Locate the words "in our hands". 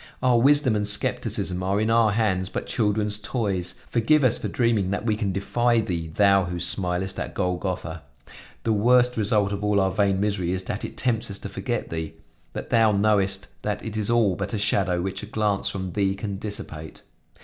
1.79-2.49